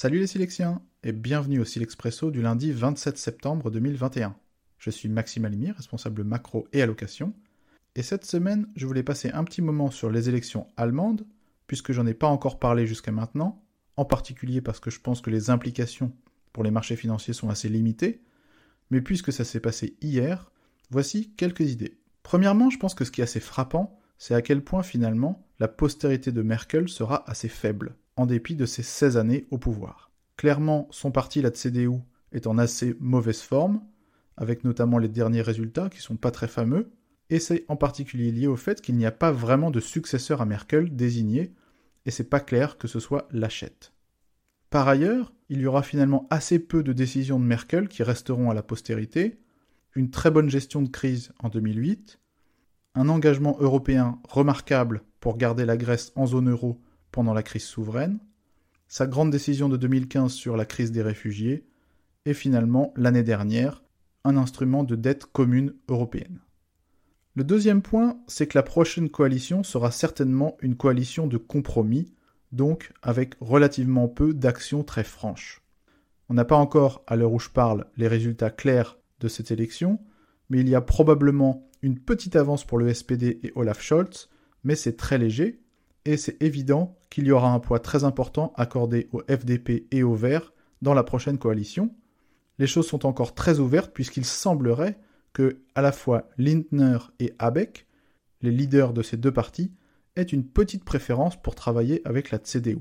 [0.00, 4.36] Salut les Silexiens et bienvenue au Silexpresso du lundi 27 septembre 2021.
[4.78, 7.34] Je suis Maxime Alimi, responsable macro et allocation,
[7.96, 11.26] et cette semaine je voulais passer un petit moment sur les élections allemandes,
[11.66, 13.60] puisque j'en ai pas encore parlé jusqu'à maintenant,
[13.96, 16.12] en particulier parce que je pense que les implications
[16.52, 18.22] pour les marchés financiers sont assez limitées,
[18.92, 20.52] mais puisque ça s'est passé hier,
[20.90, 21.98] voici quelques idées.
[22.22, 25.66] Premièrement, je pense que ce qui est assez frappant, c'est à quel point finalement la
[25.66, 30.10] postérité de Merkel sera assez faible, en dépit de ses 16 années au pouvoir.
[30.36, 32.00] Clairement, son parti, la CDU,
[32.32, 33.80] est en assez mauvaise forme,
[34.36, 36.90] avec notamment les derniers résultats qui sont pas très fameux,
[37.30, 40.46] et c'est en particulier lié au fait qu'il n'y a pas vraiment de successeur à
[40.46, 41.54] Merkel désigné,
[42.06, 43.92] et c'est pas clair que ce soit Lachette.
[44.70, 48.54] Par ailleurs, il y aura finalement assez peu de décisions de Merkel qui resteront à
[48.54, 49.38] la postérité,
[49.94, 52.18] une très bonne gestion de crise en 2008,
[52.94, 56.80] un engagement européen remarquable pour garder la Grèce en zone euro
[57.10, 58.18] pendant la crise souveraine,
[58.88, 61.66] sa grande décision de 2015 sur la crise des réfugiés,
[62.24, 63.82] et finalement, l'année dernière,
[64.24, 66.40] un instrument de dette commune européenne.
[67.34, 72.12] Le deuxième point, c'est que la prochaine coalition sera certainement une coalition de compromis,
[72.50, 75.62] donc avec relativement peu d'actions très franches.
[76.28, 80.00] On n'a pas encore, à l'heure où je parle, les résultats clairs de cette élection,
[80.50, 84.28] mais il y a probablement une petite avance pour le SPD et Olaf Scholz,
[84.64, 85.60] mais c'est très léger,
[86.08, 90.14] et c'est évident qu'il y aura un poids très important accordé au FDP et au
[90.14, 91.94] Vert dans la prochaine coalition.
[92.58, 94.98] Les choses sont encore très ouvertes puisqu'il semblerait
[95.34, 97.86] que à la fois Lindner et Habeck,
[98.40, 99.70] les leaders de ces deux partis,
[100.16, 102.78] aient une petite préférence pour travailler avec la CDU.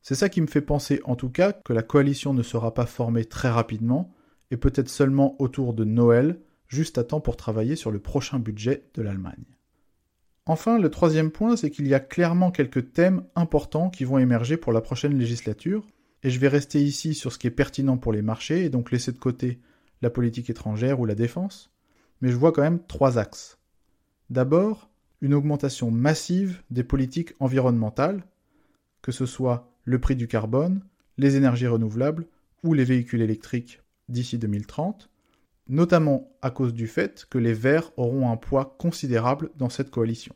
[0.00, 2.86] C'est ça qui me fait penser en tout cas que la coalition ne sera pas
[2.86, 4.14] formée très rapidement,
[4.52, 6.38] et peut-être seulement autour de Noël,
[6.68, 9.44] juste à temps pour travailler sur le prochain budget de l'Allemagne.
[10.46, 14.56] Enfin, le troisième point, c'est qu'il y a clairement quelques thèmes importants qui vont émerger
[14.58, 15.86] pour la prochaine législature,
[16.22, 18.90] et je vais rester ici sur ce qui est pertinent pour les marchés, et donc
[18.90, 19.60] laisser de côté
[20.02, 21.70] la politique étrangère ou la défense,
[22.20, 23.58] mais je vois quand même trois axes.
[24.28, 24.90] D'abord,
[25.22, 28.24] une augmentation massive des politiques environnementales,
[29.00, 30.82] que ce soit le prix du carbone,
[31.16, 32.26] les énergies renouvelables
[32.62, 33.80] ou les véhicules électriques
[34.10, 35.08] d'ici 2030,
[35.68, 40.34] notamment à cause du fait que les Verts auront un poids considérable dans cette coalition.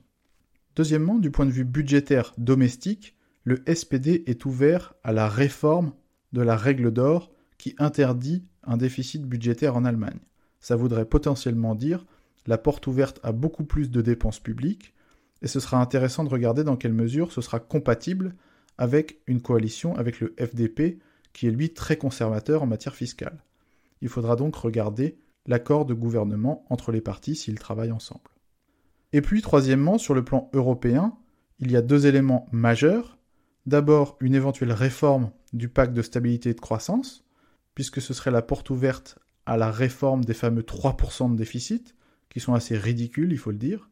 [0.77, 5.93] Deuxièmement, du point de vue budgétaire domestique, le SPD est ouvert à la réforme
[6.33, 10.21] de la règle d'or qui interdit un déficit budgétaire en Allemagne.
[10.61, 12.07] Ça voudrait potentiellement dire
[12.47, 14.95] la porte ouverte à beaucoup plus de dépenses publiques,
[15.43, 18.35] et ce sera intéressant de regarder dans quelle mesure ce sera compatible
[18.77, 20.99] avec une coalition avec le FDP,
[21.33, 23.43] qui est lui très conservateur en matière fiscale.
[24.01, 28.31] Il faudra donc regarder l'accord de gouvernement entre les partis s'ils travaillent ensemble.
[29.13, 31.17] Et puis, troisièmement, sur le plan européen,
[31.59, 33.19] il y a deux éléments majeurs.
[33.67, 37.25] D'abord, une éventuelle réforme du pacte de stabilité et de croissance,
[37.75, 41.95] puisque ce serait la porte ouverte à la réforme des fameux 3% de déficit,
[42.29, 43.89] qui sont assez ridicules, il faut le dire.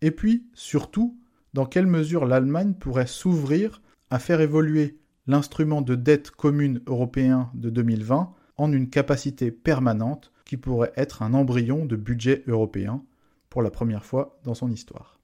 [0.00, 1.18] Et puis, surtout,
[1.52, 7.70] dans quelle mesure l'Allemagne pourrait s'ouvrir à faire évoluer l'instrument de dette commune européen de
[7.70, 13.02] 2020 en une capacité permanente qui pourrait être un embryon de budget européen
[13.48, 15.18] pour la première fois dans son histoire.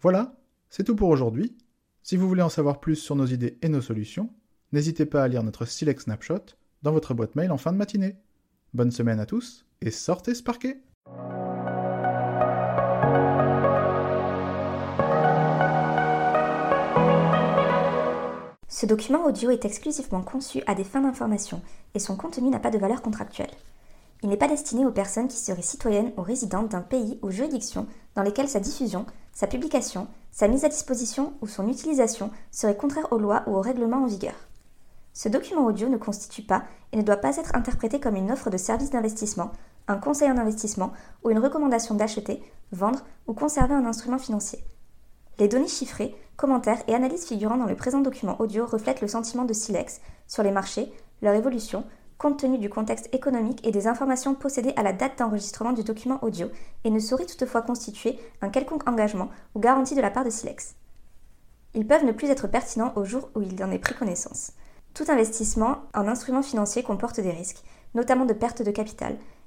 [0.00, 0.38] Voilà,
[0.70, 1.56] c'est tout pour aujourd'hui.
[2.04, 4.32] Si vous voulez en savoir plus sur nos idées et nos solutions,
[4.70, 8.16] n'hésitez pas à lire notre Silex Snapshot dans votre boîte mail en fin de matinée.
[8.74, 10.82] Bonne semaine à tous et sortez Sparké
[18.82, 21.62] Ce document audio est exclusivement conçu à des fins d'information
[21.94, 23.52] et son contenu n'a pas de valeur contractuelle.
[24.24, 27.86] Il n'est pas destiné aux personnes qui seraient citoyennes ou résidentes d'un pays ou juridiction
[28.16, 33.12] dans lesquelles sa diffusion, sa publication, sa mise à disposition ou son utilisation seraient contraires
[33.12, 34.34] aux lois ou aux règlements en vigueur.
[35.12, 38.50] Ce document audio ne constitue pas et ne doit pas être interprété comme une offre
[38.50, 39.52] de service d'investissement,
[39.86, 40.90] un conseil en investissement
[41.22, 44.58] ou une recommandation d'acheter, vendre ou conserver un instrument financier.
[45.38, 49.44] Les données chiffrées, commentaires et analyses figurant dans le présent document audio reflètent le sentiment
[49.44, 50.92] de Silex sur les marchés,
[51.22, 51.84] leur évolution,
[52.18, 56.22] compte tenu du contexte économique et des informations possédées à la date d'enregistrement du document
[56.22, 56.48] audio
[56.84, 60.76] et ne sauraient toutefois constituer un quelconque engagement ou garantie de la part de Silex.
[61.74, 64.52] Ils peuvent ne plus être pertinents au jour où il en est pris connaissance.
[64.94, 67.64] Tout investissement en instruments financiers comporte des risques,
[67.94, 69.16] notamment de perte de capital,